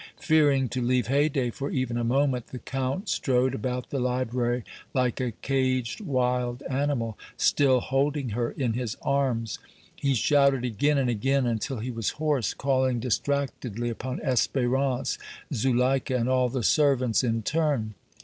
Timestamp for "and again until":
10.97-11.77